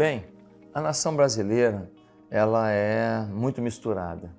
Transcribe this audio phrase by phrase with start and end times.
[0.00, 0.24] Bem,
[0.72, 1.92] a nação brasileira,
[2.30, 4.34] ela é muito misturada,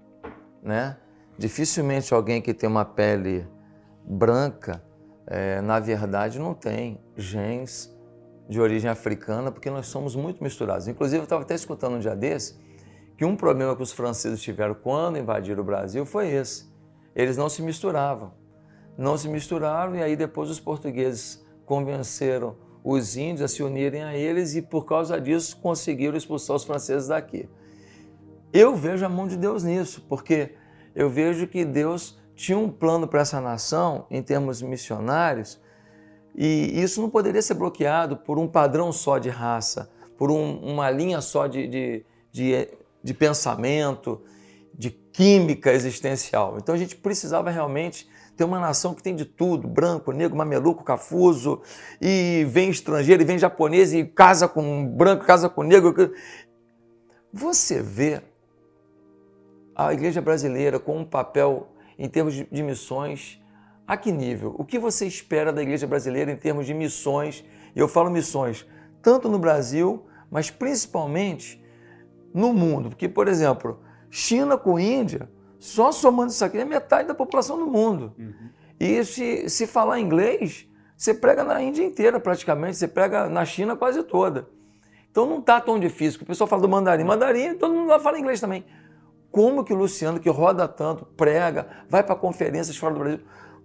[0.60, 0.98] né?
[1.38, 3.48] Dificilmente alguém que tem uma pele
[4.04, 4.84] branca,
[5.28, 7.96] é, na verdade, não tem genes
[8.50, 10.88] de origem africana, porque nós somos muito misturados.
[10.88, 12.58] Inclusive, eu estava até escutando um dia desse
[13.16, 16.74] que um problema que os franceses tiveram quando invadiram o Brasil foi esse.
[17.16, 18.34] Eles não se misturavam.
[18.98, 24.16] Não se misturaram e aí depois os portugueses convenceram os índios a se unirem a
[24.16, 27.48] eles e por causa disso conseguiram expulsar os franceses daqui.
[28.52, 30.56] Eu vejo a mão de Deus nisso, porque
[30.96, 35.62] eu vejo que Deus tinha um plano para essa nação em termos missionários
[36.36, 40.90] e isso não poderia ser bloqueado por um padrão só de raça, por um, uma
[40.90, 42.68] linha só de, de, de,
[43.04, 44.22] de pensamento,
[44.74, 46.58] de química existencial.
[46.58, 48.10] Então a gente precisava realmente
[48.42, 51.62] ter uma nação que tem de tudo, branco, negro, mameluco, cafuso,
[52.02, 55.94] e vem estrangeiro, e vem japonês, e casa com branco, casa com negro.
[57.32, 58.20] Você vê
[59.76, 61.68] a igreja brasileira com um papel
[62.00, 63.40] em termos de missões
[63.86, 64.56] a que nível?
[64.58, 67.46] O que você espera da igreja brasileira em termos de missões?
[67.76, 68.66] E eu falo missões
[69.04, 71.64] tanto no Brasil, mas principalmente
[72.34, 72.90] no mundo.
[72.90, 75.30] Porque, por exemplo, China com Índia,
[75.62, 78.16] só somando isso aqui é metade da população do mundo.
[78.18, 78.50] Uhum.
[78.80, 80.68] E se, se falar inglês,
[80.98, 84.50] você prega na Índia inteira praticamente, você prega na China quase toda.
[85.12, 86.20] Então não está tão difícil.
[86.24, 87.04] O pessoal fala do mandarim.
[87.04, 88.66] Mandarim, todo mundo lá fala inglês também.
[89.30, 93.20] Como que o Luciano, que roda tanto, prega, vai para conferências fora do Brasil,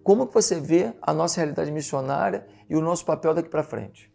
[0.04, 4.12] como que você vê a nossa realidade missionária e o nosso papel daqui para frente?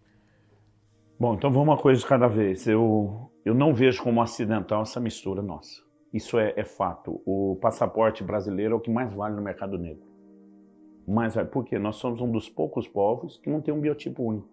[1.20, 2.68] Bom, então vamos uma coisa de cada vez.
[2.68, 5.90] Eu, eu não vejo como acidental essa mistura nossa.
[6.14, 7.22] Isso é, é fato.
[7.26, 10.04] O passaporte brasileiro é o que mais vale no mercado negro.
[11.08, 11.48] Mais vale.
[11.48, 11.80] Por quê?
[11.80, 14.50] Nós somos um dos poucos povos que não tem um biotipo único.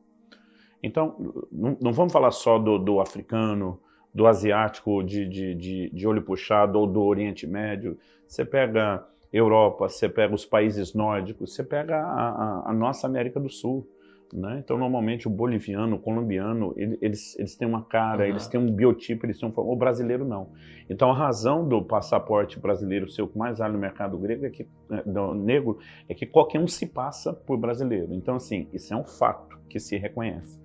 [0.82, 3.80] Então, não, não vamos falar só do, do africano,
[4.14, 7.98] do asiático de, de, de, de, olho puxado ou do Oriente Médio.
[8.26, 13.40] Você pega Europa, você pega os países nórdicos, você pega a, a, a nossa América
[13.40, 13.86] do Sul.
[14.32, 14.60] Né?
[14.62, 18.30] Então, normalmente, o boliviano, o colombiano, eles, eles têm uma cara, uhum.
[18.30, 19.52] eles têm um biotipo, eles têm um...
[19.56, 20.50] O brasileiro não.
[20.88, 24.50] Então, a razão do passaporte brasileiro ser o que mais vale no mercado grego é
[24.50, 25.78] que, é, do negro
[26.08, 28.12] é que qualquer um se passa por brasileiro.
[28.12, 30.60] Então, assim, isso é um fato que se reconhece.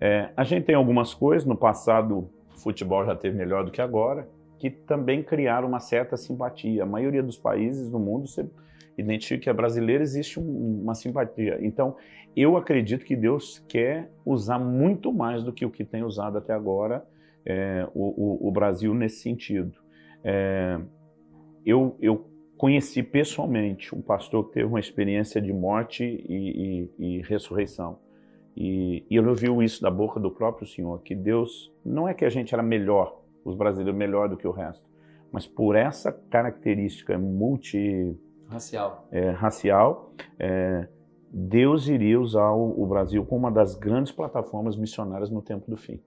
[0.00, 3.80] É, a gente tem algumas coisas, no passado o futebol já teve melhor do que
[3.80, 4.28] agora,
[4.58, 6.82] que também criaram uma certa simpatia.
[6.82, 8.48] A maioria dos países do mundo, você
[8.96, 11.58] identifica que é brasileiro, existe uma simpatia.
[11.60, 11.96] Então,
[12.36, 16.52] eu acredito que Deus quer usar muito mais do que o que tem usado até
[16.52, 17.06] agora
[17.46, 19.72] é, o, o, o, Brasil nesse sentido.
[20.24, 20.78] É,
[21.64, 27.22] eu, eu conheci pessoalmente um pastor que teve uma experiência de morte e, e, e
[27.22, 27.98] ressurreição.
[28.56, 32.24] E, e ele ouviu isso da boca do próprio Senhor, que Deus, não é que
[32.24, 34.84] a gente era melhor, os brasileiros melhor do que o resto,
[35.30, 38.16] mas por essa característica multi...
[38.48, 39.06] Racial.
[39.10, 40.88] É, racial, é,
[41.32, 45.76] Deus iria usar o, o, Brasil como uma das grandes plataformas missionárias no tempo do
[45.76, 46.00] fim.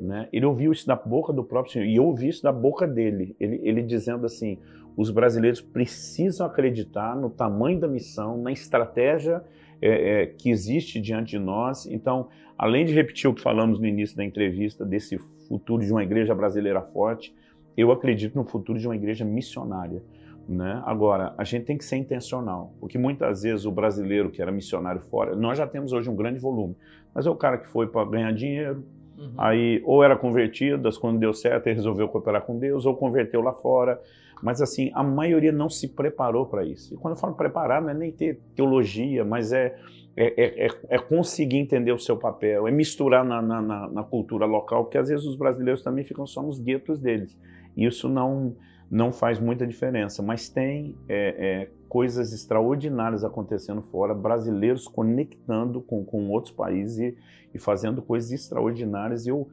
[0.00, 0.28] Né?
[0.32, 3.36] Ele ouviu isso da boca do próprio Senhor, e eu ouvi isso da boca dele,
[3.38, 4.58] ele, ele dizendo assim,
[4.96, 9.44] os brasileiros precisam acreditar no tamanho da missão, na estratégia
[9.82, 11.86] é, é, que existe diante de nós.
[11.86, 15.18] Então, além de repetir o que falamos no início da entrevista, desse
[15.48, 17.34] futuro de uma igreja brasileira forte,
[17.76, 20.02] eu acredito no futuro de uma igreja missionária.
[20.48, 20.82] Né?
[20.84, 25.00] Agora, a gente tem que ser intencional, porque muitas vezes o brasileiro que era missionário
[25.00, 26.76] fora, nós já temos hoje um grande volume,
[27.14, 28.84] mas é o cara que foi para ganhar dinheiro,
[29.16, 29.32] uhum.
[29.38, 33.54] aí ou era convertido, quando deu certo ele resolveu cooperar com Deus, ou converteu lá
[33.54, 33.98] fora,
[34.42, 36.92] mas assim, a maioria não se preparou para isso.
[36.92, 39.74] E quando eu falo preparar, não é nem ter teologia, mas é,
[40.14, 44.84] é, é, é conseguir entender o seu papel, é misturar na, na, na, cultura local,
[44.84, 47.34] porque às vezes os brasileiros também ficam só nos guetos deles.
[47.76, 48.56] Isso não,
[48.90, 56.04] não faz muita diferença, mas tem é, é, coisas extraordinárias acontecendo fora, brasileiros conectando com,
[56.04, 57.16] com outros países e,
[57.54, 59.26] e fazendo coisas extraordinárias.
[59.26, 59.48] E eu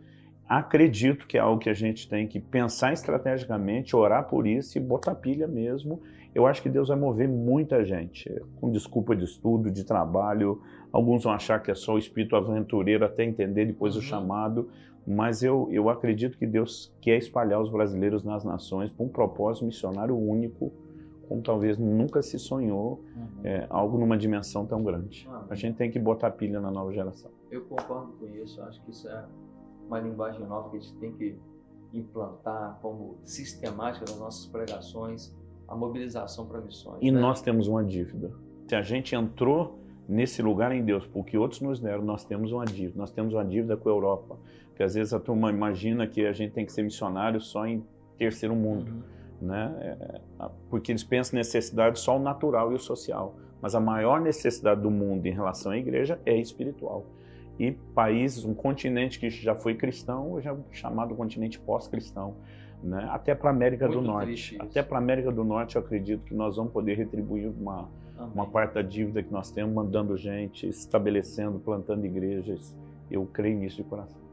[0.47, 4.81] acredito que é algo que a gente tem que pensar estrategicamente, orar por isso e
[4.81, 6.01] botar pilha mesmo.
[6.33, 8.29] Eu acho que Deus vai mover muita gente,
[8.59, 10.61] com desculpa de estudo, de trabalho.
[10.91, 14.01] Alguns vão achar que é só o espírito aventureiro até entender depois uhum.
[14.01, 14.69] o chamado,
[15.05, 19.65] mas eu, eu acredito que Deus quer espalhar os brasileiros nas nações para um propósito
[19.65, 20.71] missionário único,
[21.27, 23.27] como talvez nunca se sonhou, uhum.
[23.43, 25.27] é, algo numa dimensão tão grande.
[25.27, 25.41] Uhum.
[25.49, 27.31] A gente tem que botar pilha na nova geração.
[27.49, 29.25] Eu concordo com isso, acho que isso é
[29.87, 31.37] uma linguagem nova que a gente tem que
[31.93, 35.35] implantar como sistemática nas nossas pregações,
[35.67, 36.97] a mobilização para missões.
[37.01, 37.19] E né?
[37.19, 38.31] nós temos uma dívida.
[38.67, 42.65] Se a gente entrou nesse lugar em Deus, porque outros nos deram, nós temos uma
[42.65, 42.97] dívida.
[42.97, 44.37] Nós temos uma dívida com a Europa.
[44.81, 47.83] Porque às vezes a turma imagina que a gente tem que ser missionário só em
[48.17, 49.47] terceiro mundo, uhum.
[49.47, 49.97] né?
[50.39, 53.35] É, porque eles pensam necessidade só o natural e o social.
[53.61, 57.05] Mas a maior necessidade do mundo em relação à igreja é espiritual.
[57.59, 62.33] E países, um continente que já foi cristão, hoje é chamado continente pós-cristão.
[62.81, 63.07] Né?
[63.11, 64.57] Até para a América Muito do Norte.
[64.59, 67.87] Até para a América do Norte, eu acredito que nós vamos poder retribuir uma,
[68.33, 72.75] uma parte da dívida que nós temos, mandando gente, estabelecendo, plantando igrejas.
[73.11, 74.30] Eu creio nisso de coração.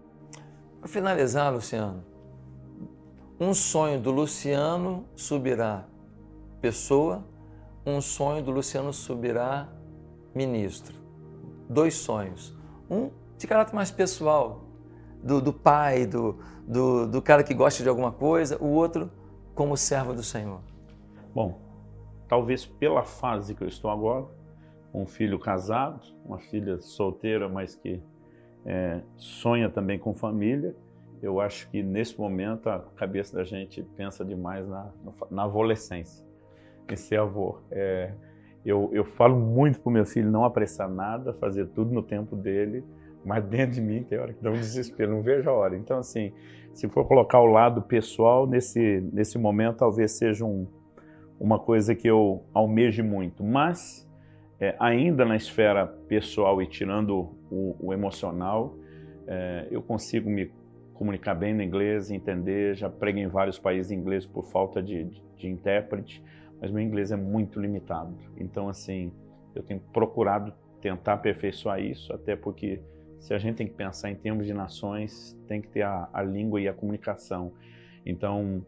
[0.81, 2.05] Para finalizar, Luciano,
[3.41, 5.87] um sonho do Luciano subirá
[6.61, 7.25] pessoa,
[7.85, 9.69] um sonho do Luciano subirá
[10.35, 10.95] ministro.
[11.69, 12.57] Dois sonhos.
[12.91, 14.65] Um de caráter mais pessoal,
[15.23, 19.11] do, do pai, do, do, do cara que gosta de alguma coisa, o outro
[19.55, 20.61] como servo do Senhor?
[21.35, 21.61] Bom,
[22.29, 24.27] talvez pela fase que eu estou agora,
[24.93, 28.01] um filho casado, uma filha solteira, mas que
[28.65, 30.75] é, sonha também com família,
[31.23, 34.91] eu acho que nesse momento a cabeça da gente pensa demais na,
[35.31, 36.25] na adolescência,
[36.91, 37.59] em ser avô.
[37.71, 38.13] É,
[38.65, 42.37] eu, eu falo muito para o meu filho não apressar nada, fazer tudo no tempo
[42.37, 42.85] dele,
[43.25, 45.77] mas dentro de mim tem hora que dá um desespero, não vejo a hora.
[45.77, 46.33] Então, assim,
[46.73, 50.67] se for colocar o lado pessoal, nesse, nesse momento talvez seja um,
[51.39, 53.43] uma coisa que eu almeje muito.
[53.43, 54.08] Mas,
[54.61, 58.75] é, ainda na esfera pessoal e tirando o, o emocional,
[59.27, 60.51] é, eu consigo me
[60.95, 62.75] comunicar bem no inglês, entender.
[62.75, 66.23] Já preguei em vários países em inglês por falta de, de, de intérprete,
[66.61, 68.15] mas meu inglês é muito limitado.
[68.37, 69.13] Então, assim,
[69.55, 72.81] eu tenho procurado tentar aperfeiçoar isso, até porque
[73.19, 76.23] se a gente tem que pensar em termos de nações, tem que ter a, a
[76.23, 77.53] língua e a comunicação.
[78.05, 78.65] Então,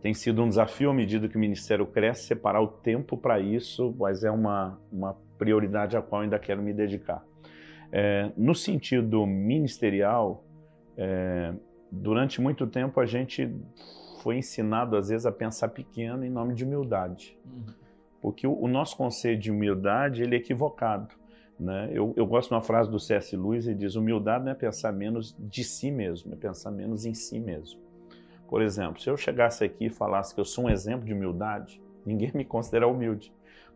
[0.00, 3.94] tem sido um desafio à medida que o Ministério cresce, separar o tempo para isso,
[3.98, 7.24] mas é uma, uma prioridade a qual ainda quero me dedicar.
[7.92, 10.44] É, no sentido ministerial,
[10.96, 11.54] é,
[11.90, 13.54] durante muito tempo a gente
[14.22, 17.38] foi ensinado, às vezes, a pensar pequeno em nome de humildade.
[17.44, 17.66] Uhum.
[18.20, 21.14] Porque o, o nosso conceito de humildade ele é equivocado.
[21.60, 21.90] Né?
[21.92, 23.36] Eu, eu, gosto de uma frase do C.S.
[23.36, 27.14] Lewis, ele diz, humildade não é pensar menos de si mesmo, é pensar menos em
[27.14, 27.80] si mesmo.
[28.48, 31.80] Por exemplo, se eu chegasse aqui e falasse que eu sou um exemplo de humildade,
[32.04, 33.32] ninguém me considera humilde.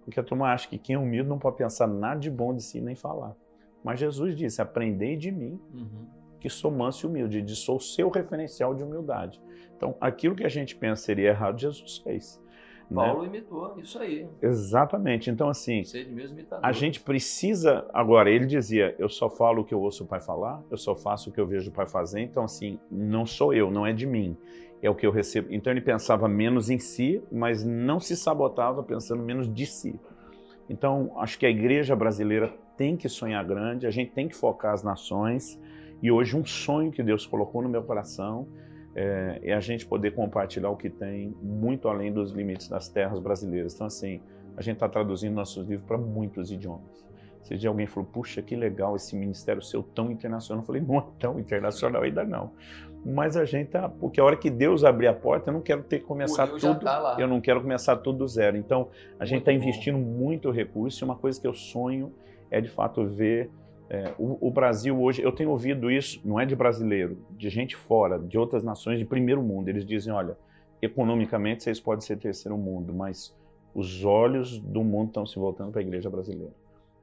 [0.08, 2.62] Porque a turma acha que quem é humilde não pode pensar nada de bom de
[2.62, 3.36] si nem falar.
[3.84, 6.06] Mas Jesus disse, aprendei de mim, uhum.
[6.40, 9.38] que sou manso e humilde, de sou o seu referencial de humildade.
[9.76, 12.42] Então, aquilo que a gente pensa seria errado, Jesus fez.
[12.90, 13.04] Né?
[13.04, 13.28] Paulo né?
[13.28, 14.26] imitou isso aí.
[14.40, 15.28] Exatamente.
[15.28, 15.82] Então, assim,
[16.62, 17.86] a gente precisa.
[17.92, 20.96] Agora, ele dizia: eu só falo o que eu ouço o pai falar, eu só
[20.96, 22.22] faço o que eu vejo o pai fazer.
[22.22, 24.34] Então, assim, não sou eu, não é de mim,
[24.82, 25.48] é o que eu recebo.
[25.50, 29.98] Então, ele pensava menos em si, mas não se sabotava pensando menos de si.
[30.68, 34.72] Então, acho que a igreja brasileira tem que sonhar grande, a gente tem que focar
[34.72, 35.60] as nações.
[36.02, 38.46] E hoje, um sonho que Deus colocou no meu coração
[38.94, 43.18] é, é, a gente poder compartilhar o que tem muito além dos limites das terras
[43.20, 43.74] brasileiras.
[43.74, 44.20] Então, assim,
[44.56, 47.06] a gente está traduzindo nossos livros para muitos idiomas.
[47.42, 51.04] Se alguém falou, puxa, que legal esse ministério seu tão internacional, eu falei, não é
[51.18, 52.52] tão internacional ainda não.
[53.08, 55.82] Mas a gente tá, porque a hora que Deus abrir a porta, eu não quero
[55.82, 58.56] ter que começar tudo, tá eu não quero começar tudo do zero.
[58.56, 58.88] Então,
[59.18, 62.12] a gente está investindo muito recurso e uma coisa que eu sonho
[62.50, 63.50] é de fato ver
[63.90, 67.74] é, o, o, Brasil hoje, eu tenho ouvido isso, não é de brasileiro, de gente
[67.74, 69.68] fora, de outras nações de primeiro mundo.
[69.68, 70.36] Eles dizem: olha,
[70.82, 73.34] economicamente vocês podem ser terceiro mundo, mas
[73.74, 76.52] os olhos do mundo estão se voltando para a igreja brasileira.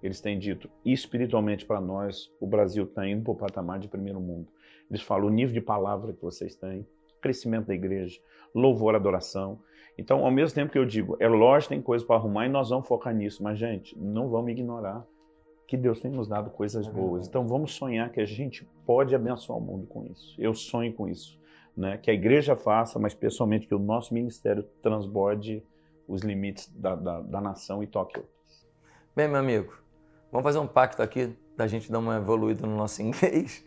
[0.03, 4.19] Eles têm dito, espiritualmente para nós, o Brasil está indo para o patamar de primeiro
[4.19, 4.47] mundo.
[4.89, 6.85] Eles falam o nível de palavra que vocês têm,
[7.21, 8.19] crescimento da igreja,
[8.53, 9.59] louvor, adoração.
[9.97, 12.69] Então, ao mesmo tempo que eu digo, é lógico, tem coisa para arrumar e nós
[12.69, 15.05] vamos focar nisso, mas, gente, não vamos ignorar
[15.67, 17.27] que Deus tem nos dado coisas boas.
[17.27, 20.35] Então vamos sonhar que a gente pode abençoar o mundo com isso.
[20.37, 21.39] Eu sonho com isso.
[21.75, 21.97] Né?
[21.97, 25.63] Que a igreja faça, mas pessoalmente que o nosso ministério transborde
[26.07, 28.67] os limites da, da, da nação e toque outros.
[29.15, 29.73] Bem, meu amigo,
[30.31, 33.63] vamos fazer um pacto aqui da gente dar uma evoluída no nosso inglês.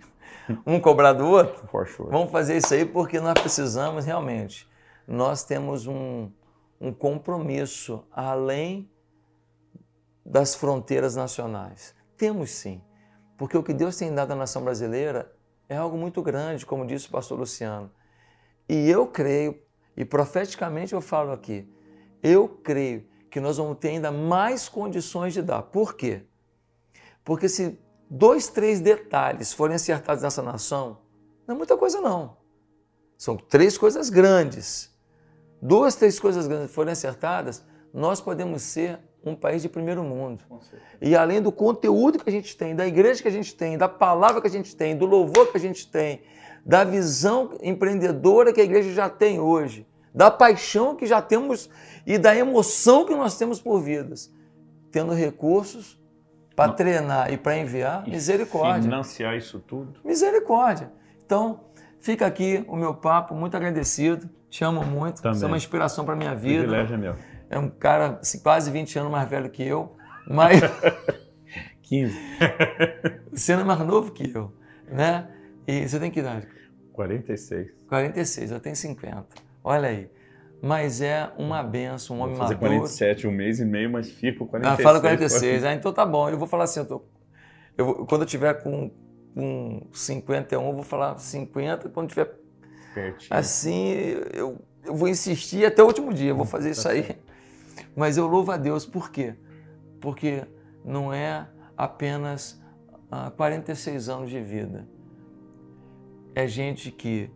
[0.67, 1.69] um cobrar do outro?
[1.87, 2.11] Sure.
[2.11, 4.69] Vamos fazer isso aí porque nós precisamos realmente.
[5.07, 6.31] Nós temos um,
[6.81, 8.91] um compromisso além
[10.25, 11.95] das fronteiras nacionais.
[12.17, 12.83] Temos sim,
[13.37, 15.33] porque o que Deus tem dado à nação brasileira
[15.69, 17.91] é algo muito grande, como disse o pastor Luciano.
[18.69, 19.59] E eu creio,
[19.97, 21.73] e profeticamente eu falo aqui,
[22.23, 25.63] eu creio que nós vamos ter ainda mais condições de dar.
[25.63, 26.27] Por quê?
[27.29, 30.97] Porque se dois, três detalhes forem acertados nessa nação,
[31.47, 32.39] não é muita coisa não.
[33.19, 34.91] São três coisas grandes.
[35.61, 40.43] Duas, três coisas grandes forem acertadas, nós podemos ser um país de primeiro mundo.
[41.03, 43.91] E além do conteúdo que a gente tem, da igreja que a gente tem, da
[43.91, 46.23] palavra que a gente tem, do louvor que a gente tem,
[46.65, 51.69] da visão empreendedora que a igreja já tem hoje, da paixão que já temos
[52.07, 54.33] e da emoção que nós temos por vidas,
[54.91, 55.98] tendo recursos
[56.59, 58.83] para treinar e para enviar, E misericórdia.
[58.83, 60.01] Financiar isso tudo.
[60.05, 60.91] Misericórdia.
[61.25, 61.61] Então,
[62.01, 65.39] fica aqui o meu papo, muito agradecido, te amo muito, Também.
[65.39, 66.63] você é uma inspiração para minha vida.
[66.65, 67.15] Privilégio é meu.
[67.49, 69.97] É um cara assim, quase 20 anos mais velho que eu,
[70.29, 70.61] mas
[71.83, 72.19] 15.
[73.33, 74.53] você é mais novo que eu,
[74.91, 75.29] né?
[75.67, 76.49] E você tem que idade?
[76.93, 77.71] 46.
[77.89, 79.25] 46, eu tenho 50.
[79.63, 80.11] Olha aí.
[80.61, 82.81] Mas é uma benção, um homem Vou fazer maduro.
[82.81, 84.81] 47, um mês e meio, mas fico 46.
[84.81, 85.65] Ah, fala 46.
[85.65, 86.29] Ah, então tá bom.
[86.29, 87.03] Eu vou falar assim, eu tô,
[87.77, 88.91] eu vou- quando eu tiver com,
[89.35, 91.89] com 51, eu vou falar 50.
[91.91, 92.35] Quando tiver
[92.93, 93.29] Pertinho.
[93.31, 93.89] assim,
[94.35, 96.31] eu, eu vou insistir até o último dia.
[96.31, 97.17] Eu vou fazer isso aí.
[97.95, 98.85] Mas eu louvo a Deus.
[98.85, 99.35] Por quê?
[100.01, 100.43] Porque
[100.85, 101.47] não é
[101.77, 102.61] apenas
[103.11, 104.89] ah, 46 anos de vida.
[106.35, 107.31] É gente que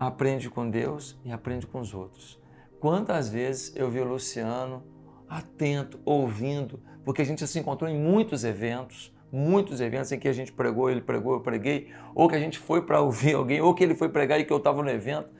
[0.00, 2.40] aprende com Deus e aprende com os outros.
[2.80, 4.82] Quantas vezes eu vi o Luciano
[5.28, 10.32] atento, ouvindo, porque a gente se encontrou em muitos eventos, muitos eventos em que a
[10.32, 13.74] gente pregou, ele pregou, eu preguei, ou que a gente foi para ouvir alguém, ou
[13.74, 15.30] que ele foi pregar e que eu estava no evento.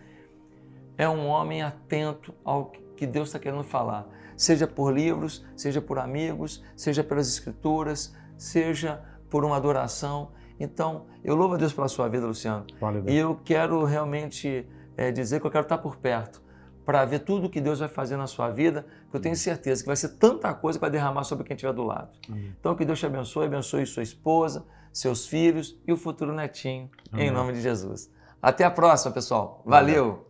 [0.98, 5.98] É um homem atento ao que Deus está querendo falar, seja por livros, seja por
[5.98, 10.32] amigos, seja pelas escrituras, seja por uma adoração.
[10.58, 12.64] Então, eu louvo a Deus pela sua vida, Luciano.
[13.02, 13.14] Deus.
[13.14, 14.66] E eu quero realmente
[14.96, 16.45] eh, dizer que eu quero estar por perto
[16.86, 19.88] para ver tudo que Deus vai fazer na sua vida, que eu tenho certeza que
[19.88, 22.10] vai ser tanta coisa que vai derramar sobre quem estiver do lado.
[22.30, 22.54] Amém.
[22.58, 27.28] Então, que Deus te abençoe, abençoe sua esposa, seus filhos e o futuro netinho, em
[27.28, 27.30] Amém.
[27.32, 28.08] nome de Jesus.
[28.40, 29.62] Até a próxima, pessoal.
[29.66, 30.25] Valeu.